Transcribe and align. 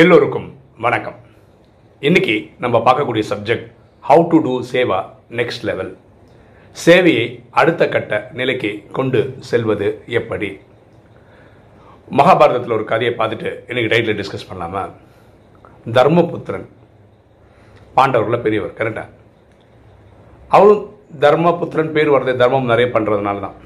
எல்லோருக்கும் 0.00 0.46
வணக்கம். 0.84 1.16
இன்னைக்கு 2.02 2.34
நம்ம 2.62 2.76
பார்க்கக்கூடிய 2.86 3.22
subject 3.30 3.68
how 4.08 4.24
to 4.32 4.38
do 4.46 4.52
Seva 4.72 4.98
next 5.38 5.64
level 5.68 5.90
சேவையை 6.76 7.24
அடுத்த 7.60 7.88
கட்ட 7.94 8.18
நிலைக்கு 8.40 8.70
கொண்டு 8.98 9.20
செல்வது 9.50 9.88
எப்படி? 10.18 10.50
மகாபாரதத்தில் 12.18 12.76
ஒரு 12.78 12.84
கதையை 12.92 13.12
பார்த்துட்டு 13.20 13.50
இன்னைக்கு 13.70 13.90
டைட்டில் 13.94 14.18
டிஸ்கஸ் 14.20 14.48
பண்ணலாமா? 14.50 14.82
தர்மபுத்திரன். 15.96 16.68
பாண்டவர்களில் 17.96 18.44
பெரியவர் 18.46 18.78
கரெக்டா 18.80 19.06
அவரும் 20.50 20.86
தர்மபுத்திரன் 21.26 21.94
பேர் 21.98 22.14
வர்றது 22.16 22.40
தர்மம் 22.44 22.72
நிறைய 22.74 22.88
பண்ணுறதுனால 22.98 23.44
தான் 23.48 23.58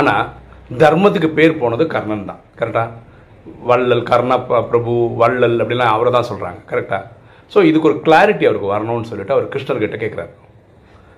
ஆனால் 0.00 0.26
தர்மத்துக்கு 0.84 1.32
பேர் 1.40 1.60
போனது 1.62 1.86
கர்ணன் 1.96 2.28
தான் 2.32 2.44
கரெக்டாக 2.60 2.90
வள்ளல் 3.64 4.02
கர்ண 4.02 4.32
ப- 4.42 4.66
பிரபு 4.68 4.92
வள்ளல் 5.16 5.60
அப்படிலாம் 5.60 5.94
அவரை 5.94 6.10
தான் 6.12 6.28
சொல்கிறாங்க 6.28 6.60
கரெக்டாக 6.70 7.04
ஸோ 7.52 7.62
இதுக்கு 7.62 7.88
ஒரு 7.88 8.00
கிளாரிட்டி 8.00 8.44
அவருக்கு 8.46 8.72
வரணும்னு 8.72 9.04
சொல்லிட்டு 9.04 9.32
அவர் 9.32 9.48
கிருஷ்ணர்கிட்ட 9.48 9.96
கேட்குறாரு 9.96 10.32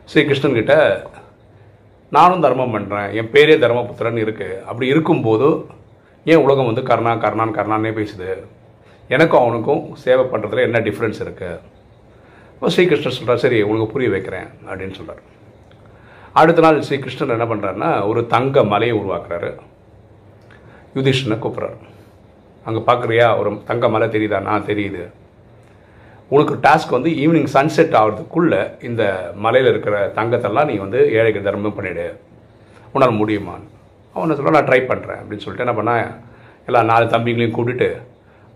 ஸ்ரீ 0.09 0.23
கிருஷ்ணன்கிட்ட 0.23 0.75
நானும் 2.13 2.43
தர்மம் 2.43 2.75
பண்ணுறேன் 2.75 3.13
என் 3.13 3.31
பேரே 3.33 3.55
தர்மபுத்திரன் 3.59 4.19
இருக்குது 4.19 4.61
அப்படி 4.67 4.87
இருக்கும்போது 4.87 5.47
ஏன் 6.27 6.43
உலகம் 6.43 6.67
வந்து 6.67 6.83
கர்ணா 6.83 7.13
கர்ணான் 7.19 7.57
கர்ணானே 7.57 7.91
பேசுது? 7.97 8.29
எனக்கும் 9.11 9.41
அவனுக்கும் 9.41 9.95
சேவை 9.97 10.25
பண்ணுறதுல 10.25 10.63
என்ன 10.63 10.79
டிஃப்ரென்ஸ் 10.81 11.21
இருக்குது 11.21 11.61
இப்போ 12.51 12.69
ஸ்ரீகிருஷ்ணர் 12.69 13.17
சொல்கிறார் 13.17 13.39
சரி 13.39 13.63
உனக்கு 13.63 13.93
புரிய 13.93 14.11
வைக்கிறேன் 14.11 14.49
அப்படின்னு 14.67 14.95
சொல்கிறார் 14.95 15.23
அடுத்த 16.35 16.61
நாள் 16.61 16.81
ஸ்ரீகிருஷ்ணர் 16.81 17.31
என்ன 17.31 17.45
பண்ணுறாருன்னா 17.45 18.07
ஒரு 18.07 18.27
தங்க 18.27 18.65
மலையை 18.65 18.95
உருவாக்குறாரு. 18.99 19.51
யுதிஷ்ணனை 20.95 21.39
கூப்பிட்றாரு. 21.39 21.77
அங்கே 22.69 22.81
பார்க்குறியா 22.89 23.27
ஒரு 23.41 23.51
தங்க 23.71 23.89
மலை 23.95 24.07
தெரியுதா? 24.15 24.39
நான் 24.49 24.69
தெரியுது. 24.71 25.03
உனக்கு 26.35 26.55
டாஸ்க் 26.67 26.95
வந்து 26.97 27.11
ஈவினிங் 27.23 27.51
சன்செட் 27.57 27.97
ஆகிறதுக்குள்ளே 28.01 28.61
இந்த 28.89 29.03
மலையில் 29.45 29.71
இருக்கிற 29.73 29.97
தங்கத்தெல்லாம் 30.19 30.69
நீ 30.71 30.77
வந்து 30.85 31.01
ஏழைக்கு 31.19 31.47
தர்மம் 31.49 31.77
பண்ணிவிடு 31.79 32.07
உன்னால் 32.95 33.19
முடியுமான்னு 33.21 33.69
அவனை 34.17 34.35
சொல்ல 34.39 34.55
நான் 34.57 34.69
ட்ரை 34.69 34.81
பண்ணுறேன் 34.91 35.21
அப்படின்னு 35.21 35.45
சொல்லிட்டு 35.45 35.67
என்ன 35.67 35.75
பண்ணேன்? 35.79 36.07
எல்லா 36.69 36.81
நாலு 36.91 37.07
தம்பிங்களையும் 37.15 37.57
கூட்டிட்டு 37.57 37.89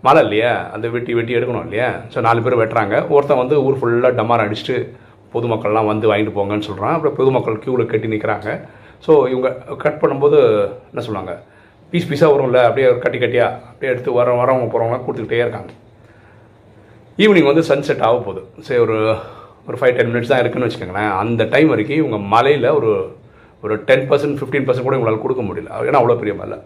மழை 0.05 0.21
இல்லையா? 0.25 0.51
அந்த 0.75 0.85
வெட்டி 0.95 1.13
வெட்டி 1.17 1.33
எடுக்கணும் 1.37 1.65
இல்லையா? 1.67 1.87
ஸோ 2.13 2.17
நாலு 2.27 2.43
பேர் 2.45 2.59
வெட்டுறாங்க. 2.61 2.95
ஒருத்தன் 3.15 3.41
வந்து 3.41 3.55
ஊர் 3.67 3.79
ஃபுல்லாக 3.79 4.17
டமாரம் 4.19 4.47
அடிச்சுட்டு 4.47 4.77
பொதுமக்கள்லாம் 5.33 5.89
வந்து 5.91 6.09
வாங்கிட்டு 6.11 6.35
போங்கன்னு 6.37 6.67
சொல்கிறான் 6.69 6.95
அப்புறம் 6.97 7.17
பொதுமக்கள் 7.19 7.61
க்யூவில் 7.63 7.89
கட்டி 7.91 8.13
நிற்கிறாங்க 8.13 8.49
ஸோ 9.05 9.11
இவங்க 9.31 9.49
கட் 9.83 9.99
பண்ணும்போது 10.03 10.37
என்ன 10.91 11.03
சொல்லுவாங்க? 11.07 11.33
பீஸ் 11.91 12.09
பீஸாக 12.09 12.33
வரும்ல 12.33 12.59
அப்படியே 12.69 12.87
கட்டி 13.03 13.19
கட்டியாக 13.23 13.57
அப்படியே 13.69 13.91
எடுத்து 13.93 14.17
வர 14.19 14.33
வரவங்க 14.39 14.67
போகிறவங்களாம் 14.73 15.05
கொடுத்துக்கிட்டே 15.05 15.43
இருக்காங்க. 15.45 15.71
ஈவினிங் 17.23 17.49
வந்து 17.51 17.63
சன்செட் 17.69 18.03
ஆக 18.07 18.17
போகுது. 18.27 18.41
சரி 18.67 18.81
ஒரு 18.87 18.97
ஒரு 19.67 19.77
ஃபைவ் 19.79 19.95
டென் 19.97 20.11
மினிட்ஸ் 20.11 20.31
தான் 20.31 20.41
இருக்குன்னு 20.43 20.67
வச்சுக்கோங்களேன். 20.67 21.13
அந்த 21.21 21.43
டைம் 21.53 21.71
வரைக்கும் 21.73 22.01
இவங்க 22.01 22.17
மலையில் 22.33 22.67
ஒரு 22.79 22.91
ஒரு 23.63 23.73
டென் 23.87 24.05
பர்சன்ட் 24.09 24.37
ஃபிஃப்டீன் 24.39 24.67
பர்சன்ட் 24.67 24.87
கூட 24.87 24.97
இவங்களால் 24.97 25.23
கொடுக்க 25.23 25.43
முடியல. 25.47 25.71
ஏன்னா 25.87 26.01
அவ்வளோ 26.01 26.17
பெரிய 26.21 26.35
மலை. 26.41 26.57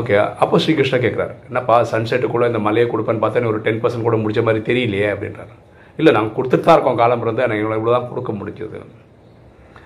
ஓகே 0.00 0.14
அப்போ 0.44 0.56
ஸ்ரீகிருஷ்ணா 0.62 0.98
கேட்குறாரு 1.04 1.34
என்னப்பா 1.48 1.74
சன்செட்டுக்குள்ளே 1.92 2.46
இந்த 2.50 2.60
மலையை 2.66 2.86
கொடுப்பேன்னு 2.92 3.22
பார்த்தா 3.24 3.52
ஒரு 3.52 3.60
டென் 3.66 3.80
பர்சன்ட் 3.82 4.06
கூட 4.08 4.16
முடிச்ச 4.24 4.42
மாதிரி 4.48 4.62
தெரியலையே 4.70 5.08
அப்படின்றாரு. 5.14 5.54
இல்லை 5.98 6.12
நாங்கள் 6.16 6.36
கொடுத்துட்டு 6.36 6.66
தான் 6.66 6.76
இருக்கோம். 6.76 7.00
காலம் 7.02 7.22
பிறந்து 7.22 7.44
எனக்கு 7.46 7.64
இவ்வளோ 7.64 7.78
இவ்வளோ 7.80 7.92
தான் 7.96 8.08
கொடுக்க 8.12 8.30
முடிஞ்சது. 8.40 8.78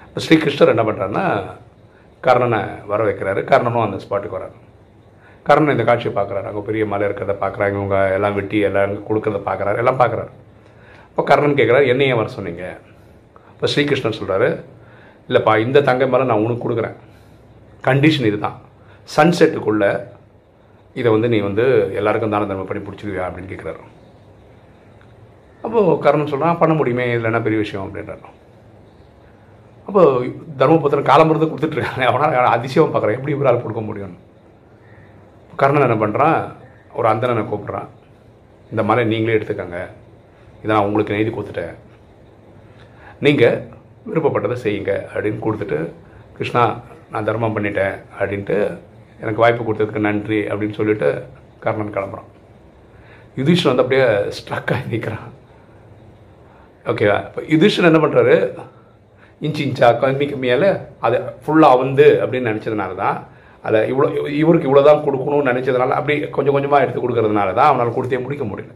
இப்போ 0.08 0.20
ஸ்ரீகிருஷ்ணர் 0.26 0.74
என்ன 0.74 0.84
பண்ணுறாருன்னா 0.88 1.24
கர்ணனை 2.26 2.60
வர 2.90 3.00
வைக்கிறாரு 3.08 3.40
கர்ணனும் 3.50 3.84
அந்த 3.86 3.98
ஸ்பாட்டுக்கு 4.04 4.38
வராரு. 4.38 4.56
கர்ணன் 5.48 5.74
இந்த 5.74 5.84
காட்சியை 5.88 6.12
பார்க்குறாரு. 6.16 6.46
அங்கே 6.50 6.62
பெரிய 6.68 6.84
மலை 6.92 7.04
இருக்கிறத 7.08 7.34
பார்க்குறாங்க. 7.42 7.74
இவங்க 7.78 7.98
எல்லாம் 8.16 8.36
வெட்டி 8.38 8.58
எல்லாம் 8.68 8.96
கொடுக்கறத 9.08 9.40
பார்க்குறாரு. 9.48 9.78
எல்லாம் 9.82 10.00
பார்க்குறாரு. 10.02 10.32
அப்போ 11.10 11.22
கர்ணன் 11.30 11.58
கேட்குறாரு 11.60 11.86
என்னையே 11.92 12.16
வர 12.20 12.28
சொன்னீங்க? 12.36 12.64
இப்போ 13.52 13.68
ஸ்ரீகிருஷ்ணன் 13.74 14.18
சொல்கிறாரு 14.20 14.48
இல்லைப்பா 15.28 15.52
இந்த 15.66 15.78
தங்க 15.88 16.06
மேலே 16.12 16.26
நான் 16.30 16.44
உனக்கு 16.46 16.64
கொடுக்குறேன். 16.64 16.96
கண்டிஷன் 17.88 18.28
இதுதான். 18.30 18.58
சன்செட்டுக்குள்ளே 19.16 19.90
இதை 21.00 21.08
வந்து 21.14 21.28
நீ 21.32 21.38
வந்து 21.46 21.64
எல்லாருக்கும் 22.00 22.34
தான 22.34 22.46
தர்மம் 22.50 22.68
பண்ணி 22.68 22.82
பிடிச்சிருவியா 22.84 23.24
அப்படின்னு 23.26 23.50
கேட்குறாரு 23.52 23.82
அப்போது 25.64 25.98
கர்ணன் 26.04 26.30
சொல்கிறான் 26.32 26.60
பண்ண 26.60 26.74
முடியுமே 26.78 27.06
இல்லைன்னா 27.16 27.40
பெரிய 27.46 27.58
விஷயம் 27.64 27.84
அப்படின்றாரு. 27.86 28.24
அப்போ 29.88 30.02
தர்மபுத்திரன் 30.60 31.10
காலம்புறது 31.10 31.46
கொடுத்துட்ருக்காங்க 31.50 32.06
அவனால் 32.10 32.54
அதிசயம் 32.56 32.92
பார்க்குறேன். 32.94 33.18
எப்படி 33.18 33.34
இவரால் 33.36 33.62
கொடுக்க 33.64 33.82
முடியும்னு 33.88 34.18
கர்ணன் 35.60 35.86
என்ன 35.86 35.96
பண்ணுறான் 36.02 36.38
ஒரு 36.98 37.06
அந்தனனை 37.12 37.44
கூப்பிட்றான். 37.52 37.88
இந்த 38.72 38.82
மலை 38.88 39.04
நீங்களே 39.12 39.36
எடுத்துக்கங்க. 39.38 39.80
இதை 40.62 40.70
நான் 40.72 40.86
உங்களுக்கு 40.88 41.14
எழுதி 41.16 41.32
கொடுத்துட்டேன். 41.32 41.74
நீங்கள் 43.26 43.58
விருப்பப்பட்டதை 44.10 44.56
செய்யுங்க 44.64 44.92
அப்படின்னு 45.12 45.44
கொடுத்துட்டு 45.46 45.78
கிருஷ்ணா 46.36 46.62
நான் 47.12 47.26
தர்மம் 47.28 47.56
பண்ணிட்டேன் 47.56 47.96
அப்படின்ட்டு 48.18 48.56
எனக்கு 49.22 49.42
வாய்ப்பு 49.42 49.62
கொடுத்ததுக்கு 49.66 50.06
நன்றி 50.08 50.40
அப்படின்னு 50.50 50.78
சொல்லிட்டு 50.80 51.08
கர்ணன் 51.64 51.94
கிளம்புறான். 51.96 52.28
யுதிஷன் 53.38 53.70
வந்து 53.70 53.84
அப்படியே 53.84 54.06
ஸ்ட்ரக் 54.38 54.72
ஆகி 54.74 54.92
நிற்கிறான் 54.94 55.28
ஓகேவா 56.90 57.18
இப்போ 57.28 57.40
யுதிஷன் 57.52 57.88
என்ன 57.90 58.00
பண்ணுறாரு 58.04 58.36
இன்ச் 59.42 59.60
இன்ச்சாக 59.60 60.06
கம்மி 60.06 60.14
கம்மியால் 60.14 60.80
அதை 60.98 61.20
ஃபுல்லாக 61.46 61.78
வந்து 61.78 62.20
அப்படின்னு 62.22 62.50
நினச்சதுனால 62.52 62.94
தான் 62.94 63.26
அதை 63.62 63.92
இவ்வளோ 63.92 64.28
இவருக்கு 64.28 64.68
இவ்வளோ 64.68 64.84
தான் 64.84 65.04
கொடுக்கணும்னு 65.04 65.54
நினச்சதுனால 65.54 65.88
அப்படி 65.88 66.20
கொஞ்சம் 66.20 66.52
கொஞ்சமாக 66.52 66.82
எடுத்து 66.82 67.08
கொடுக்கறதுனால 67.08 67.54
தான் 67.54 67.72
அவனால் 67.72 67.92
கொடுத்தே 67.92 68.22
முடிக்க 68.22 68.44
முடியல. 68.44 68.72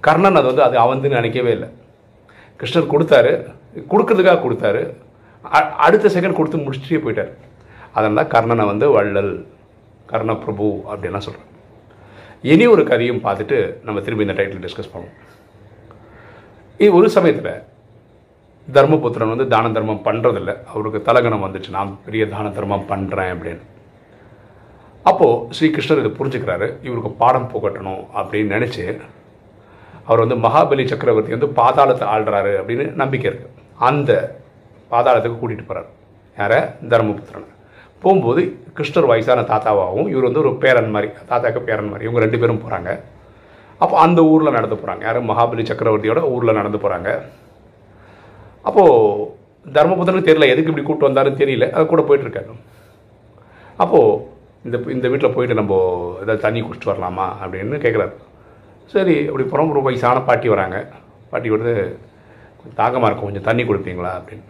கர்ணன் 0.00 0.34
அது 0.34 0.54
வந்து 0.54 0.62
அது 0.62 0.78
அவந்துன்னு 0.78 1.08
நினைக்கவே 1.08 1.50
இல்லை. 1.50 1.68
கிருஷ்ணர் 2.60 2.92
கொடுத்தாரு 2.92 3.54
கொடுக்கறதுக்காக 3.74 4.38
கொடுத்தாரு. 4.38 4.94
அ- 5.54 5.72
அடுத்த 5.72 6.08
செகண்ட் 6.08 6.32
கொடுத்து 6.32 6.58
முடிச்சுட்டே 6.58 7.02
போயிட்டார். 7.02 7.32
அதனால் 7.92 8.26
கர்ணனை 8.26 8.66
வந்து 8.66 8.90
வள்ளல் 8.90 9.46
கர்ணபிரபு 10.10 10.80
அப்படின்லாம் 10.90 11.18
சொல்கிறேன் 11.18 11.52
இனி 12.42 12.66
ஒரு 12.66 12.84
கதையும் 12.84 13.24
பார்த்துட்டு 13.24 13.84
நம்ம 13.84 14.00
திரும்பி 14.00 14.26
இந்த 14.26 14.42
டைட்டில் 14.42 14.68
டிஸ்கஸ் 14.68 14.90
பண்ணுவோம். 14.94 15.14
இது 16.78 16.94
ஒரு 16.94 17.10
சமயத்தில் 17.10 17.62
தர்மபுத்திரன் 18.68 19.32
வந்து 19.32 19.46
தான 19.48 19.70
தர்மம் 19.76 20.04
பண்ணுறதில்ல 20.06 20.50
அவருக்கு 20.72 21.00
தலகணம் 21.08 21.44
வந்துச்சு. 21.46 21.70
நான் 21.70 21.98
பெரிய 22.04 22.26
தான 22.26 22.50
தர்மம் 22.58 22.86
பண்ணுறேன் 22.90 23.32
அப்படின்னு. 23.34 23.64
அப்போது 25.04 25.54
ஸ்ரீகிருஷ்ணர் 25.56 26.02
இதை 26.02 26.12
புரிஞ்சுக்கிறாரு. 26.18 26.68
இவருக்கு 26.86 27.10
பாடம் 27.22 27.50
புகட்டணும் 27.54 28.02
அப்படின்னு 28.18 28.54
நினச்சி 28.56 28.84
அவர் 30.06 30.22
வந்து 30.24 30.36
மகாபலி 30.46 30.84
சக்கரவர்த்தி 30.92 31.36
வந்து 31.36 31.50
பாதாளத்தை 31.58 32.06
ஆள்றாரு 32.14 32.52
அப்படின்னு 32.60 32.86
நம்பிக்கை 33.02 33.26
இருக்குது 33.30 33.52
அந்த 33.88 34.10
பாதாளத்துக்கு 34.90 35.38
கூட்டிகிட்டு 35.40 35.68
போகிறார் 35.68 35.90
யாரை? 36.38 36.58
தர்மபுத்திரனை. 36.92 37.48
போகும்போது 38.02 38.40
கிருஷ்ணர் 38.76 39.10
வயசான 39.10 39.44
தாத்தாவாகவும் 39.50 40.08
இவர் 40.12 40.26
வந்து 40.28 40.42
ஒரு 40.42 40.50
பேரன் 40.62 40.90
மாதிரி 40.94 41.08
தாத்தாக்கு 41.30 41.60
பேரன் 41.68 41.90
மாதிரி 41.90 42.06
இவங்க 42.06 42.20
ரெண்டு 42.24 42.40
பேரும் 42.42 42.62
போகிறாங்க 42.64 42.90
அப்போ 43.80 43.94
அந்த 44.06 44.20
ஊரில் 44.32 44.56
நடந்து 44.56 44.76
போகிறாங்க 44.76 45.02
யாரும் 45.08 45.30
மகாபலி 45.30 45.64
சக்கரவர்த்தியோட 45.70 46.20
ஊரில் 46.34 46.58
நடந்து 46.60 46.78
போகிறாங்க 46.78 47.10
அப்போது 48.64 49.32
தர்மபுத்திரனுக்கு 49.66 50.30
தெரியல 50.30 50.48
எதுக்கு 50.48 50.70
இப்படி 50.70 50.86
கூப்பிட்டு 50.86 51.08
வந்தாருன்னு 51.08 51.40
தெரியல 51.42 51.70
அது 51.70 51.86
கூட 51.86 52.02
போயிட்டுருக்காரு 52.02 52.54
அப்போது 53.76 54.32
இந்த 54.64 54.76
இந்த 54.90 55.08
வீட்டில் 55.08 55.34
போயிட்டு 55.34 55.54
நம்ம 55.54 55.74
ஏதாவது 56.20 56.40
தண்ணி 56.40 56.60
குடிச்சிட்டு 56.62 56.92
வரலாமா 56.92 57.26
அப்படின்னு 57.42 57.78
கேட்குறாரு 57.84 58.14
சரி 58.92 59.26
அப்படி 59.26 59.44
புறம் 59.44 59.70
ஒரு 59.70 59.82
வயசான 59.82 60.20
பாட்டி 60.20 60.48
வராங்க. 60.48 60.76
பாட்டி 61.30 61.50
வந்து 61.50 61.72
"கொஞ்சம் 62.58 62.74
தாகமாக 62.74 63.06
இருக்கும் 63.06 63.28
கொஞ்சம் 63.30 63.46
தண்ணி 63.48 63.62
கொடுப்பீங்களா 63.62 64.10
அப்படின்னு. 64.18 64.44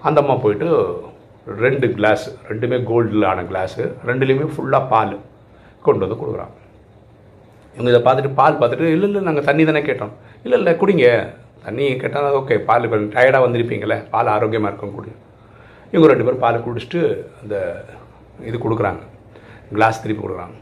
அந்த 0.00 0.20
அம்மா 0.20 0.34
போயிட்டு 0.34 0.68
ரெண்டு 1.46 1.86
கிளாஸ் 1.94 2.24
ரெண்டுமே 2.48 2.78
கோல்டில் 2.82 3.26
ஆன 3.26 3.42
கிளாஸு 3.42 3.82
ரெண்டுலேயுமே 4.06 4.46
ஃபுல்லாக 4.54 4.88
பால் 4.88 5.18
கொண்டு 5.82 6.06
வந்து 6.06 6.20
கொடுக்குறாங்க. 6.22 6.56
இவங்க 7.76 7.90
இதை 7.90 8.02
பார்த்துட்டு 8.02 8.34
பால் 8.34 8.58
பார்த்துட்டு 8.58 8.88
இல்லை 8.94 9.08
இல்லை 9.08 9.22
நாங்கள் 9.22 9.44
தண்ணி 9.44 9.64
தானே 9.64 9.80
கேட்டோம். 9.80 10.12
இல்லை 10.42 10.58
இல்லை 10.58 10.72
குடிங்க. 10.74 11.06
தண்ணி 11.64 11.86
கேட்டால் 12.02 12.36
ஓகே 12.40 12.56
பால் 12.68 12.86
இப்போ 12.86 12.98
டயர்டாக 13.16 13.44
வந்திருப்பீங்களே 13.46 13.98
பால் 14.14 14.32
ஆரோக்கியமாக 14.34 14.70
இருக்கும் 14.70 14.94
குடி 14.96 15.12
இவங்க 15.92 16.08
ரெண்டு 16.12 16.26
பேரும் 16.26 16.42
பால் 16.44 16.64
குடிச்சிட்டு 16.66 17.00
அந்த 17.42 17.56
இது 18.48 18.56
கொடுக்குறாங்க. 18.64 19.02
கிளாஸ் 19.76 20.02
திருப்பி 20.02 20.22
கொடுக்குறாங்க. 20.22 20.56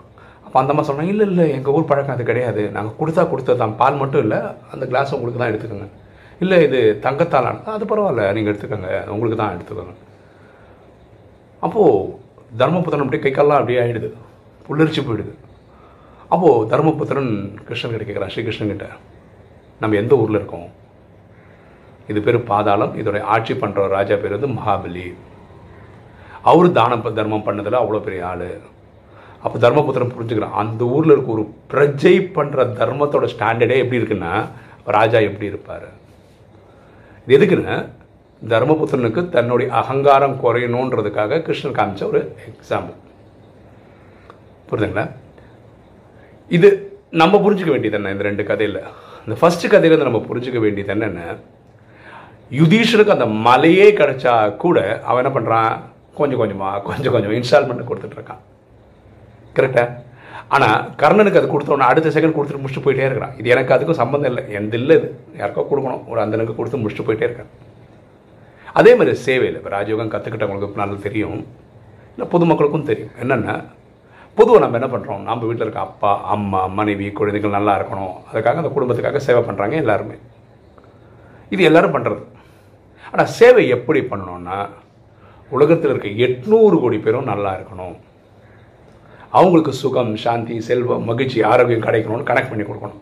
அப்போ 0.47 0.56
அந்த 0.61 0.73
மாதிரி 0.75 0.88
சொன்னாங்க 0.88 1.12
இல்லை 1.14 1.26
இல்லை 1.31 1.44
எங்கள் 1.56 1.75
ஊர் 1.76 1.88
பழக்கம் 1.91 2.14
அது 2.14 2.25
கிடையாது. 2.31 2.62
நாங்கள் 2.76 2.97
கொடுத்தா 3.00 3.23
கொடுத்தது 3.32 3.61
தான். 3.62 3.75
பால் 3.81 4.00
மட்டும் 4.00 4.23
இல்லை 4.25 4.38
அந்த 4.75 4.85
கிளாஸ் 4.91 5.14
உங்களுக்கு 5.17 5.41
தான் 5.43 5.50
எடுத்துக்கோங்க. 5.52 5.87
இல்லை 6.44 6.56
இது 6.67 6.79
தங்கத்தால் 7.05 7.49
அது 7.76 7.87
பரவாயில்ல 7.93 8.25
நீங்கள் 8.37 8.52
எடுத்துக்கோங்க. 8.52 8.91
உங்களுக்கு 9.14 9.38
தான் 9.43 9.55
எடுத்துக்கோங்க. 9.56 9.94
அப்போது 11.67 12.19
தர்மபுத்திரன் 12.61 13.05
அப்படியே 13.05 13.23
கைக்கெல்லாம் 13.25 13.61
அப்படியே 13.62 13.81
ஆகிடுது 13.85 14.11
புல்லரிச்சு 14.67 15.02
போயிடுது. 15.08 15.32
அப்போது 16.35 16.67
தர்மபுத்திரன் 16.73 17.32
கிருஷ்ணன் 17.69 17.94
கிட்ட 17.94 18.06
கேட்குறான் 18.08 18.32
ஸ்ரீகிருஷ்ணன் 18.35 18.73
கிட்ட 18.73 18.88
நம்ம 19.82 19.97
எந்த 20.02 20.14
ஊரில் 20.23 20.38
இருக்கோம்? 20.41 20.69
இது 22.11 22.21
பேர் 22.27 22.39
பாதாளம். 22.51 22.95
இதோடைய 23.01 23.23
ஆட்சி 23.35 23.55
பண்ணுற 23.62 23.87
ராஜா 23.97 24.17
பேர் 24.23 24.37
வந்து 24.37 24.55
மகாபலி. 24.59 25.07
அவர் 26.51 26.69
தானம் 26.79 27.07
தர்மம் 27.21 27.47
பண்ணதில் 27.47 27.81
அவ்வளோ 27.83 28.03
பெரிய 28.07 28.23
ஆள். 28.33 28.51
அப்போ 29.45 29.57
தர்மபுத்திரன் 29.65 30.15
புரிஞ்சுக்கிறான் 30.15 30.59
அந்த 30.62 30.83
ஊரில் 30.95 31.12
இருக்க 31.15 31.31
ஒரு 31.37 31.45
பிரஜை 31.73 32.15
பண்ணுற 32.37 32.65
தர்மத்தோட 32.81 33.27
ஸ்டாண்டர்டே 33.35 33.77
எப்படி 33.83 34.01
இருக்குன்னா 34.01 34.33
ராஜா 34.97 35.19
எப்படி 35.29 35.47
இருப்பார்? 35.53 35.87
இது 37.27 37.37
எதுக்குன்னா 37.39 37.77
தர்மபுத்திரனுக்கு 38.43 39.23
தன்னுடைய 39.37 39.69
அகங்காரம் 39.81 40.37
குறையணுன்றதுக்காக 40.43 41.41
கிருஷ்ணன் 41.47 41.77
காமிச்ச 41.79 42.05
ஒரு 42.11 42.21
எக்ஸாம்பிள் 42.51 42.99
புரியுதுங்களா 44.69 45.05
இது 46.57 46.69
நம்ம 47.23 47.39
புரிஞ்சுக்க 47.45 47.71
வேண்டியது 47.75 47.99
என்ன 47.99 48.12
இந்த 48.15 48.25
ரெண்டு 48.29 48.45
கதையில்? 48.51 48.81
இந்த 49.25 49.37
ஃபர்ஸ்ட் 49.41 49.67
கதையிலேருந்து 49.73 50.11
நம்ம 50.11 50.23
புரிஞ்சுக்க 50.29 50.61
வேண்டியது 50.67 50.95
என்னென்ன 50.97 51.23
யுதீஷருக்கு 52.58 53.17
அந்த 53.17 53.26
மலையே 53.47 53.88
கிடைச்சா 54.00 54.35
கூட 54.64 54.79
அவன் 55.08 55.23
என்ன 55.23 55.32
பண்ணுறான் 55.37 55.73
கொஞ்சம் 56.19 56.41
கொஞ்சமாக 56.43 56.82
கொஞ்சம் 56.88 57.14
கொஞ்சம் 57.14 57.35
இன்ஸ்டால்மெண்ட் 57.38 57.88
கொடுத்துட்ருக்கான் 57.91 58.41
கரெக்டா 59.58 59.85
ஆனால் 60.56 60.79
கர்ணனுக்கு 61.00 61.41
அது 61.41 61.49
கொடுத்தோன்னே 61.50 61.88
அடுத்த 61.91 62.08
செகண்ட் 62.14 62.35
கொடுத்துட்டு 62.37 62.62
முடிச்சுட்டு 62.62 62.87
போயிட்டே 62.87 63.05
இருக்கிறான். 63.08 63.35
இது 63.41 63.49
எனக்கு 63.55 63.75
அதுக்கும் 63.75 63.99
சம்மந்தம் 64.00 64.31
இல்லை. 64.31 64.43
எந்த 64.58 64.75
இல்லை 64.81 64.94
இது. 65.00 65.08
யாருக்கோ 65.41 65.62
கொடுக்கணும். 65.70 66.02
ஒரு 66.11 66.19
அந்தனுக்கு 66.23 66.56
கொடுத்து 66.56 66.81
முடிச்சுட்டு 66.81 67.06
போயிட்டே 67.08 67.26
இருக்கான். 67.29 67.50
அதே 68.81 68.93
மாதிரி 68.99 69.12
சேவையில் 69.26 69.58
இப்போ 69.61 69.70
ராஜயோகம் 69.76 70.11
கற்றுக்கிட்டவங்களுக்கு 70.14 70.82
நல்லா 70.82 70.97
தெரியும். 71.06 71.38
இல்லை 72.14 72.26
பொதுமக்களுக்கும் 72.35 72.88
தெரியும். 72.91 73.14
என்னென்னா 73.23 73.55
பொதுவாக 74.38 74.62
நம்ம 74.64 74.76
என்ன 74.81 74.88
பண்ணுறோம் 74.94 75.23
நம்ம 75.29 75.47
வீட்டில் 75.47 75.67
இருக்க 75.67 75.81
அப்பா 75.88 76.11
அம்மா 76.35 76.61
மனைவி 76.81 77.06
குழந்தைகள் 77.20 77.56
நல்லா 77.58 77.73
இருக்கணும். 77.79 78.14
அதுக்காக 78.31 78.61
அந்த 78.62 78.73
குடும்பத்துக்காக 78.76 79.23
சேவை 79.29 79.43
பண்ணுறாங்க 79.49 79.76
எல்லாருமே. 79.85 80.19
இது 81.55 81.62
எல்லாரும் 81.70 81.97
பண்ணுறது 81.97 82.23
ஆனால் 83.11 83.32
சேவை 83.38 83.64
எப்படி 83.76 84.00
பண்ணணும்னா 84.12 84.58
உலகத்தில் 85.56 85.93
இருக்க 85.93 86.08
எட்நூறு 86.26 86.76
கோடி 86.82 86.99
பேரும் 87.05 87.31
நல்லா 87.32 87.52
இருக்கணும். 87.58 87.94
அவங்களுக்கு 89.38 89.73
சுகம் 89.82 90.12
சாந்தி 90.25 90.56
செல்வம் 90.69 91.06
மகிழ்ச்சி 91.11 91.38
ஆரோக்கியம் 91.50 91.87
கிடைக்கணும்னு 91.87 92.29
கனெக்ட் 92.31 92.52
பண்ணி 92.52 92.64
கொடுக்கணும். 92.67 93.00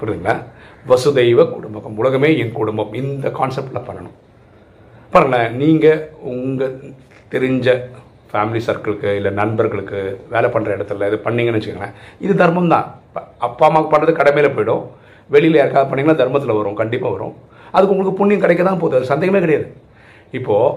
புரியுதுங்களா? 0.00 0.34
வசுதெய்வ 0.90 1.40
குடும்பம். 1.54 1.98
உலகமே 2.02 2.30
என் 2.42 2.56
குடும்பம். 2.60 2.94
இந்த 3.00 3.28
கான்செப்டில் 3.38 3.86
பண்ணணும். 3.88 4.16
பாருங்களேன் 5.12 5.54
நீங்கள் 5.62 6.02
உங்கள் 6.32 6.74
தெரிஞ்ச 7.32 7.76
ஃபேமிலி 8.30 8.60
சர்க்கிளுக்கு 8.66 9.10
இல்லை 9.18 9.30
நண்பர்களுக்கு 9.40 9.98
வேலை 10.34 10.48
பண்ணுற 10.54 10.70
இடத்துல 10.76 11.08
இது 11.10 11.18
பண்ணீங்கன்னு 11.26 11.58
வச்சுக்கோங்களேன் 11.58 11.96
இது 12.24 12.32
தர்மம் 12.42 12.72
தான் 12.74 12.86
அப்பா 13.46 13.66
அம்மாவுக்கு 13.68 13.92
பண்ணுறது 13.92 14.20
கடமையில் 14.20 14.56
போயிடும். 14.56 14.84
வெளியில் 15.34 15.60
யாருக்காவது 15.60 15.90
பண்ணிங்கன்னா 15.90 16.20
தர்மத்தில் 16.22 16.58
வரும். 16.60 16.80
கண்டிப்பாக 16.80 17.12
வரும். 17.16 17.34
அதுக்கு 17.76 17.94
உங்களுக்கு 17.94 18.18
புண்ணியம் 18.20 18.44
கிடைக்க 18.44 18.62
தான் 18.68 18.80
போகுது. 18.82 18.98
அது 18.98 19.12
சந்தேகமே 19.12 19.40
கிடையாது. 19.44 19.66
இப்போது 20.38 20.74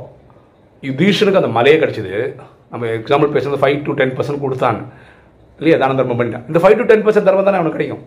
யுதீஷனுக்கு 0.87 1.41
அந்த 1.41 1.51
மலையே 1.57 1.77
கிடச்சிது. 1.83 2.13
நம்ம 2.71 2.85
எக்ஸாம்பிள் 2.99 3.33
பேசுறது 3.35 3.61
ஃபைவ் 3.63 3.77
டு 3.87 3.91
டென் 3.99 4.15
பர்சன்ட் 4.17 4.43
கொடுத்தான். 4.45 4.79
இல்லையா? 5.59 5.77
தான 5.81 5.95
தர்மம் 5.99 6.19
பண்ணிட்டான். 6.19 6.45
இந்த 6.49 6.59
ஃபைவ் 6.63 6.77
டு 6.79 6.87
டென் 6.91 7.03
பர்சன்ட் 7.05 7.27
தர்மம் 7.27 7.47
தானே 7.49 7.59
அவனுக்கு 7.59 7.77
கிடைக்கும். 7.77 8.03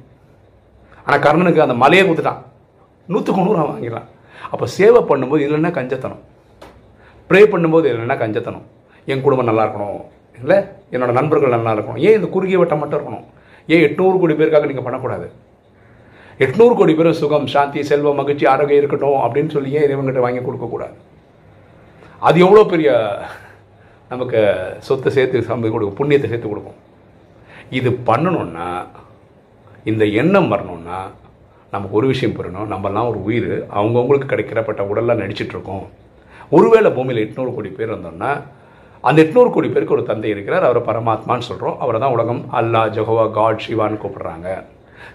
ஆனால் 1.05 1.23
கர்ணனுக்கு 1.27 1.65
அந்த 1.67 1.77
மலையை 1.83 2.03
கொடுத்துட்டான். 2.09 2.41
நூற்றுக்கு 3.13 3.45
நூறு 3.47 3.59
அவன் 3.63 3.73
வாங்கிடலாம் 3.75 4.09
அப்போ 4.55 4.67
சேவை 4.75 5.01
பண்ணும்போது 5.11 5.43
இல்லைன்னா 5.47 5.71
கஞ்சத்தனம்? 5.79 6.21
ப்ரே 7.31 7.41
பண்ணும்போது 7.53 7.87
இல்லைன்னா 7.93 8.17
கஞ்சத்தனம்? 8.23 8.65
என் 9.11 9.25
குடும்பம் 9.27 9.49
நல்லா 9.51 9.65
இருக்கணும். 9.67 10.01
இல்லை? 10.41 10.59
என்னோட 10.95 11.13
நண்பர்கள் 11.19 11.55
நல்லா 11.57 11.73
இருக்கணும். 11.75 12.03
ஏன் 12.07 12.17
இந்த 12.19 12.29
குறுகிய 12.35 12.59
வட்டம் 12.59 12.83
மட்டும் 12.83 12.99
இருக்கணும்? 13.01 13.25
ஏன் 13.73 13.83
எட்நூறு 13.87 14.17
கோடி 14.23 14.35
பேருக்காக 14.41 14.69
நீங்கள் 14.71 14.87
பண்ணக்கூடாது? 14.87 15.27
எட்நூறு 16.45 16.75
கோடி 16.79 16.93
பேர் 16.99 17.19
சுகம் 17.21 17.49
சாந்தி 17.53 17.81
செல்வம் 17.89 18.19
மகிழ்ச்சி 18.21 18.45
ஆரோக்கியம் 18.51 18.81
இருக்கட்டும் 18.83 19.19
அப்படின்னு 19.25 19.55
சொல்லி 19.55 19.71
ஏன் 19.79 19.85
இறைவன்கிட்ட 19.87 20.21
வாங்கி 20.25 20.41
கொடுக்கக்கூடாது 20.45 20.97
அது 22.29 22.37
எவ்வளோ 22.45 22.63
பெரிய 22.71 22.91
நமக்கு 24.13 24.39
சொத்தை 24.87 25.11
சேர்த்து 25.17 25.43
சம்பி 25.51 25.69
கொடுக்கும் 25.75 25.99
புண்ணியத்தை 25.99 26.29
சேர்த்து 26.31 26.53
கொடுக்கும். 26.53 26.79
இது 27.79 27.91
பண்ணணும்னா 28.09 28.69
இந்த 29.91 30.05
எண்ணம் 30.23 30.51
வரணும்னா 30.55 31.01
நமக்கு 31.75 31.99
ஒரு 32.01 32.07
விஷயம் 32.13 32.37
புரியணும். 32.39 32.71
நம்மலாம் 32.75 33.11
ஒரு 33.13 33.21
உயிர் 33.29 33.53
அவங்கவுங்களுக்கு 33.79 34.33
கிடைக்கிறப்பட்ட 34.33 34.89
உடலில் 34.91 35.21
நடிச்சிட்ருக்கோம் 35.23 35.85
ஒருவேளை 36.57 36.89
பூமியில் 36.97 37.25
எட்நூறு 37.27 37.51
கோடி 37.57 37.71
பேர் 37.77 37.93
இருந்தோம்னா 37.93 38.33
அந்த 39.09 39.19
எட்நூறு 39.25 39.51
கோடி 39.55 39.69
பேருக்கு 39.75 39.97
ஒரு 40.01 40.11
தந்தை 40.11 40.31
இருக்கிறார். 40.35 40.67
அவரை 40.69 40.83
பரமாத்மான்னு 40.91 41.49
சொல்கிறோம் 41.53 41.79
அவரை 41.85 41.99
தான் 42.01 42.17
உலகம் 42.19 42.45
அல்லா 42.61 42.83
ஜஹோவா 42.97 43.27
காட் 43.39 43.65
சிவான்னு 43.67 44.03
கூப்பிட்றாங்க. 44.03 44.49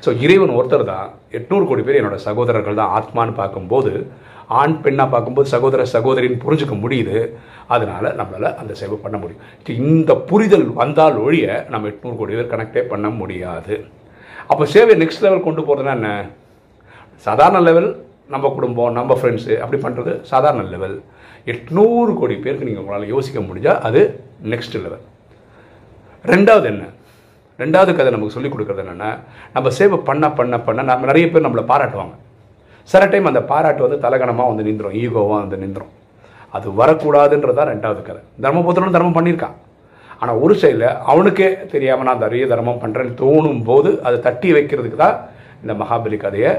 ஸோ 0.06 0.10
இறைவன் 0.26 0.56
ஒருத்தர் 0.58 0.90
தான் 0.94 1.08
எட்நூறு 1.38 1.66
கோடி 1.70 1.84
பேர் 1.88 2.00
என்னோட 2.02 2.18
சகோதரர்கள் 2.28 2.80
தான் 2.82 2.94
ஆத்மான்னு 3.00 3.34
பார்க்கும்போது 3.42 3.92
ஆண் 4.62 4.76
பெண்ணாக 4.84 5.10
பார்க்கும்போது 5.14 5.48
சகோதர 5.54 5.84
சகோதரின்னு 5.94 6.44
புரிஞ்சுக்க 6.44 6.76
முடியுது. 6.82 7.18
அதனால் 7.76 8.08
நம்மளால் 8.20 8.58
அந்த 8.62 8.74
சேவை 8.82 8.98
பண்ண 9.06 9.18
முடியும். 9.22 9.44
இந்த 9.92 10.12
புரிதல் 10.30 10.68
வந்தால் 10.82 11.18
ஒழிய 11.26 11.46
நம்ம 11.74 11.90
எட்நூறு 11.92 12.16
கோடி 12.20 12.36
பேர் 12.38 12.52
கனெக்டே 12.54 12.84
பண்ண 12.92 13.08
முடியாது. 13.22 13.76
அப்போ 14.52 14.64
சேவை 14.74 14.96
நெக்ஸ்ட் 15.04 15.24
லெவல் 15.26 15.46
கொண்டு 15.48 15.62
போகிறதுனா 15.68 15.96
என்ன? 16.00 16.12
சாதாரண 17.28 17.60
லெவல் 17.68 17.90
நம்ம 18.34 18.50
குடும்பம் 18.58 18.96
நம்ம 19.00 19.16
ஃப்ரெண்ட்ஸு 19.20 19.54
அப்படி 19.64 19.80
பண்ணுறது 19.86 20.12
சாதாரண 20.32 20.62
லெவல் 20.76 20.96
எட்நூறு 21.54 22.12
கோடி 22.20 22.36
பேருக்கு 22.44 22.68
நீங்கள் 22.70 22.84
உங்களால் 22.84 23.12
யோசிக்க 23.16 23.40
முடிஞ்சால் 23.48 23.82
அது 23.88 24.02
நெக்ஸ்ட் 24.54 24.78
லெவல் 24.86 25.04
ரெண்டாவது 26.26 26.68
என்ன? 26.74 26.86
ரெண்டாவது 27.60 27.92
கதை 27.98 28.10
நமக்கு 28.16 28.36
சொல்லிக் 28.36 28.54
கொடுக்குறது 28.54 28.82
என்னென்னா 28.84 29.10
நம்ம 29.56 29.68
சேவை 29.78 29.98
பண்ண 30.10 30.26
பண்ண 30.40 30.56
பண்ண 30.68 30.84
நம்ம 30.92 31.08
நிறைய 31.12 31.26
பேர் 31.34 31.46
நம்மளை 31.48 31.64
பாராட்டுவாங்க. 31.72 32.16
சில 32.92 33.04
டைம் 33.12 33.30
அந்த 33.32 33.42
பாராட்டு 33.52 33.86
வந்து 33.86 34.00
தலகணமாக 34.06 34.50
வந்து 34.52 34.66
நின்றுடும் 34.68 34.98
ஈகோவாக 35.02 35.40
வந்து 35.44 35.60
நின்றுடும் 35.64 35.94
அது 36.58 36.68
வரக்கூடாதுன்றதான் 36.80 37.72
ரெண்டாவது 37.74 38.02
கதை. 38.08 38.22
தர்மபுத்திரனும் 38.44 38.98
தர்மம் 38.98 39.18
பண்ணியிருக்கான். 39.18 39.56
ஆனால் 40.22 40.40
ஒரு 40.44 40.54
சைடில் 40.62 40.88
அவனுக்கே 41.12 41.50
தெரியாமல் 41.74 42.08
நான் 42.10 42.24
நிறைய 42.26 42.44
தர்மம் 42.52 42.82
பண்ணுறேன்னு 42.84 43.18
தோணும் 43.24 43.64
போது 43.70 43.90
அதை 44.08 44.18
தட்டி 44.28 44.52
வைக்கிறதுக்கு 44.58 45.00
தான் 45.06 45.18
இந்த 45.64 45.74
மகாபலி 45.82 46.18
கதையை 46.26 46.52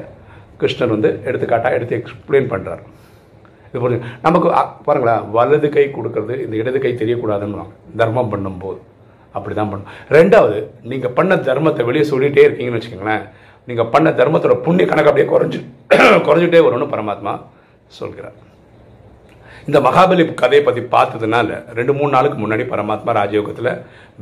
கிருஷ்ணன் 0.61 0.95
வந்து 0.97 1.11
எடுத்துக்காட்டாக 1.29 1.77
எடுத்து 1.79 1.99
எக்ஸ்பிளைன் 2.01 2.51
பண்ணுறாரு 2.53 2.83
இது 3.71 3.81
புரிஞ்சு 3.85 4.11
நமக்கு 4.27 4.49
பாருங்களேன் 4.87 5.25
வலது 5.37 5.69
கை 5.77 5.87
கொடுக்கறது 5.97 6.35
இந்த 6.45 6.55
இடது 6.63 6.79
கை 6.85 6.93
தெரியக்கூடாதுன்னு 7.03 7.65
தர்மம் 8.03 8.33
பண்ணும்போது. 8.33 8.79
அப்படி 9.37 9.55
தான் 9.59 9.71
பண்ணும். 9.73 9.93
ரெண்டாவது 10.19 10.59
நீங்கள் 10.93 11.15
பண்ண 11.19 11.35
தர்மத்தை 11.49 11.85
வெளியே 11.91 12.07
சொல்லிகிட்டே 12.13 12.47
இருக்கீங்கன்னு 12.47 12.79
வச்சுக்கோங்களேன் 12.79 13.25
நீங்கள் 13.69 13.91
பண்ண 13.95 14.09
தர்மத்தோட 14.21 14.57
புண்ணிய 14.67 14.87
கணக்கு 14.91 15.11
அப்படியே 15.11 15.29
குறைஞ்சி 15.35 15.61
குறைஞ்சிட்டே 16.27 16.61
வரும்னு 16.67 16.93
பரமாத்மா 16.95 17.33
சொல்கிறார். 17.99 18.37
இந்த 19.69 19.79
மகாபலி 19.87 20.25
கதையை 20.43 20.63
பற்றி 20.65 20.83
பார்த்ததுனால 20.93 21.57
ரெண்டு 21.79 21.93
மூணு 21.99 22.11
நாளுக்கு 22.17 22.39
முன்னாடி 22.43 22.65
பரமாத்மா 22.73 23.13
ராஜயோகத்தில் 23.21 23.71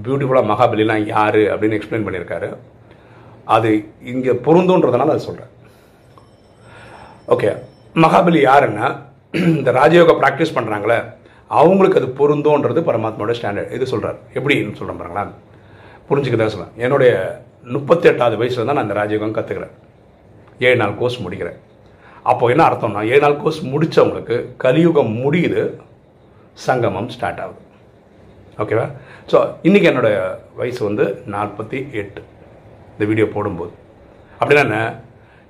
பியூட்டிஃபுல்லாக 0.04 0.50
மகாபலிலாம் 0.52 1.04
யார் 1.14 1.40
அப்படின்னு 1.52 1.78
எக்ஸ்பிளைன் 1.78 2.06
பண்ணியிருக்காரு. 2.06 2.48
அது 3.56 3.70
இங்கே 4.12 4.34
பொருந்தோன்றதுனால 4.46 5.14
அதை 5.14 5.22
சொல்கிறேன் 5.28 5.50
ஓகே 7.34 7.50
மகாபலி 8.04 8.40
யாருன்னா 8.50 8.86
இந்த 9.58 9.70
ராஜயோக 9.80 10.14
ப்ராக்டிஸ் 10.22 10.56
பண்ணுறாங்களே 10.56 10.98
அவங்களுக்கு 11.60 11.98
அது 12.00 12.08
பொருந்தோன்றது 12.20 12.80
பரமாத்மாவோட 12.88 13.34
ஸ்டாண்டர்ட் 13.38 13.74
இது 13.76 13.86
சொல்கிறார் 13.92 14.18
எப்படின்னு 14.38 14.78
சொல்கிறேன் 14.80 15.00
பாருங்களேன் 15.00 15.32
புரிஞ்சுக்கதான் 16.08 16.52
சொல்கிறேன் 16.54 16.74
என்னுடைய 16.84 17.12
முப்பத்தெட்டாவது 17.74 18.36
வயசில் 18.40 18.68
தான் 18.68 18.76
நான் 18.78 18.86
இந்த 18.88 18.96
ராஜயோகம் 19.00 19.36
கற்றுக்கிறேன் 19.36 19.74
ஏழு 20.66 20.78
நாள் 20.80 20.98
கோர்ஸ் 21.00 21.22
முடிக்கிறேன். 21.24 21.58
அப்போ 22.30 22.44
என்ன 22.52 22.62
அர்த்தம்னா 22.68 23.02
ஏழு 23.12 23.22
நாள் 23.24 23.40
கோர்ஸ் 23.42 23.60
முடித்தவங்களுக்கு 23.72 24.36
கலியுகம் 24.64 25.12
முடியுது 25.24 25.62
சங்கமம் 26.66 27.08
ஸ்டார்ட் 27.14 27.40
ஆகுது. 27.44 27.60
ஓகேவா 28.62 28.86
ஸோ 29.30 29.36
இன்றைக்கி 29.68 29.86
என்னோட 29.90 30.10
வயசு 30.60 30.80
வந்து 30.88 31.06
நாற்பத்தி 31.34 31.78
எட்டு 32.00 32.20
இந்த 32.92 33.04
வீடியோ 33.10 33.26
போடும்போது. 33.36 33.72
அப்படின்னா 34.40 34.82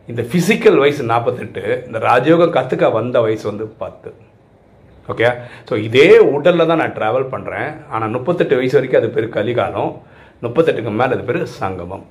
இந்த 0.08 0.22
ஃபிசிக்கல் 0.30 0.78
வயசு 0.84 1.02
நாற்பத்தெட்டு 1.12 1.64
இந்த 1.86 1.98
ராஜயோகம் 2.08 2.54
கற்றுக்க 2.56 2.92
வந்த 2.98 3.16
வயசு 3.26 3.44
வந்து 3.50 3.66
பத்து. 3.82 4.10
ஓகே 5.12 5.28
ஸோ 5.68 5.74
இதே 5.86 6.08
உடலில் 6.34 6.68
தான் 6.70 6.80
நான் 6.82 6.94
ட்ராவல் 6.98 7.30
பண்ணுறேன் 7.32 7.70
ஆனால் 7.94 8.12
முப்பத்தெட்டு 8.16 8.58
வயசு 8.58 8.76
வரைக்கும் 8.78 9.00
அது 9.00 9.08
பேர் 9.16 9.34
கலிகாலம். 9.36 9.90
முப்பத்தெட்டுக்கு 10.44 10.92
மேலே 11.00 11.12
அது 11.16 11.26
பேர் 11.28 11.40
சங்கமம். 11.58 12.04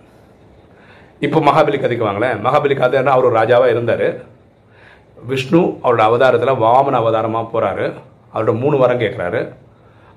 இப்போ 1.26 1.40
மகாபலி 1.48 1.78
கதைக்கு 1.84 2.08
வாங்களேன். 2.08 2.38
மகாபலி 2.46 2.76
கதைன்னா 2.82 3.12
அவர் 3.18 3.38
ராஜாவாக 3.40 3.74
இருந்தார். 3.74 4.08
விஷ்ணு 5.30 5.62
அவரோட 5.84 6.04
அவதாரத்தில் 6.10 6.62
வாமன 6.66 7.00
அவதாரமாக 7.02 7.46
போகிறாரு 7.54 7.86
அவரோட 8.34 8.54
மூணு 8.62 8.76
வரம் 8.84 9.02
கேட்குறாரு 9.04 9.42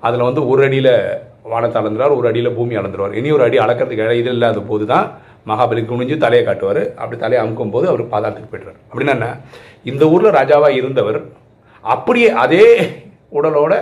அதில் 0.07 0.27
வந்து 0.27 0.41
ஒரு 0.51 0.61
அடியில் 0.67 0.93
வானத்தை 1.51 1.77
அளந்துருவார் 1.81 2.17
ஒரு 2.19 2.27
அடியில் 2.29 2.55
பூமி 2.57 2.77
அளந்துருவார். 2.79 3.13
இனி 3.19 3.29
ஒரு 3.37 3.43
அடி 3.47 3.57
அளக்கிறதுக்கு 3.65 4.05
இடம் 4.05 4.19
இது 4.21 4.31
இல்லாத 4.35 4.61
போது 4.71 4.85
தான் 4.93 5.05
மகாபலி 5.49 5.81
குனிஞ்சு 5.91 6.15
தலையை 6.23 6.43
காட்டுவார். 6.45 6.81
அப்படி 7.01 7.17
தலையை 7.23 7.39
அமுக்கும் 7.43 7.73
போது 7.75 7.85
அவர் 7.91 8.03
பாதாளத்துக்கு 8.13 8.51
போய்ட்டுறாரு 8.51 8.79
அப்படின்னா 8.89 9.15
என்ன? 9.17 9.27
இந்த 9.91 10.03
ஊரில் 10.13 10.35
ராஜாவாக 10.39 10.79
இருந்தவர் 10.79 11.19
அப்படியே 11.93 12.29
அதே 12.43 12.65
உடலோட 13.37 13.73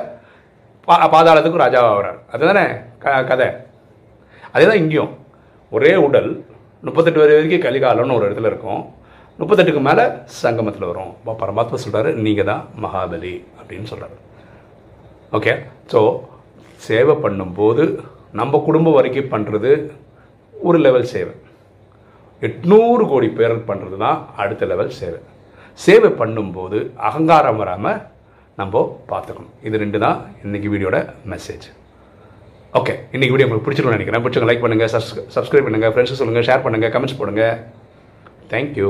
பா 0.88 0.96
பாதாளத்துக்கும் 1.14 1.64
ராஜாவாக 1.66 1.96
வர்றார் 1.98 2.20
அதுதானே? 2.34 2.66
க 3.04 3.14
கதை. 3.30 3.48
அதே 4.54 4.66
தான் 4.70 4.82
இங்கேயும். 4.82 5.14
ஒரே 5.76 5.94
உடல் 6.08 6.30
முப்பத்தெட்டு 6.88 7.22
வரை 7.22 7.34
வரைக்கும் 7.36 7.66
கலிகாலம்னு 7.66 8.18
ஒரு 8.18 8.28
இடத்துல 8.28 8.52
இருக்கும். 8.52 8.82
முப்பத்தெட்டுக்கு 9.40 9.82
மேலே 9.88 10.04
சங்கமத்தில் 10.42 10.90
வரும். 10.92 11.12
அப்ப 11.20 11.36
பரமாத்மா 11.42 11.78
சொல்கிறாரு 11.86 12.10
நீங்கள் 12.26 12.50
தான் 12.52 12.64
மகாபலி 12.84 13.34
அப்படின்னு 13.60 13.90
சொல்கிறாரு 13.92 14.18
ஓகே? 15.38 15.54
ஸோ 15.94 16.02
சேவை 16.88 17.16
பண்ணும்போது 17.26 17.84
நம்ம 18.40 18.60
குடும்பம் 18.68 18.98
வரைக்கும் 18.98 19.34
பண்ணுறது 19.34 19.72
ஒரு 20.54 20.78
லெவல் 20.86 21.12
சேவை. 21.14 21.34
எட்நூறு 22.42 23.04
கோடி 23.12 23.28
பேர் 23.40 23.56
பண்ணுறது 23.70 23.98
தான் 24.06 24.20
அடுத்த 24.42 24.66
லெவல் 24.72 24.92
சேவை. 25.00 25.20
சேவை 25.84 26.10
பண்ணும்போது 26.20 26.78
அகங்காரம் 27.08 27.60
வராமல் 27.62 28.02
நம்ம 28.60 28.82
பார்த்துக்கணும். 29.10 29.56
இது 29.68 29.82
ரெண்டு 29.84 29.98
தான் 30.04 30.18
இன்றைக்கி 30.46 30.68
வீடியோட 30.74 30.98
மெசேஜ் 31.32 31.66
ஓகே 32.80 32.94
இன்றைக்கி 33.16 33.34
வீடியோ 33.34 33.48
உங்களுக்கு 33.48 33.66
பிடிச்சிருக்கும்னு 33.66 33.98
நினைக்கிறேன். 33.98 34.24
பிடிச்சவங்க 34.26 34.50
லைக் 34.52 34.64
பண்ணுங்கள் 34.66 34.92
சப்ஸ்கிரைப் 35.36 35.68
பண்ணுங்கள் 35.68 35.94
ஃப்ரெண்ட்ஸு 35.96 36.20
சொல்லுங்கள் 36.22 36.48
ஷேர் 36.50 36.64
பண்ணுங்கள் 36.66 36.94
கமெண்ட்ஸ் 36.96 37.20
போடுங்க. 37.20 37.44
தேங்க்யூ 38.54 38.90